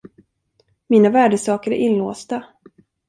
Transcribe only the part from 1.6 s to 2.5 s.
är inlåsta.